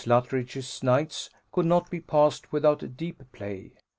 [0.07, 3.69] Luttridge's nights could not be passed without deep play.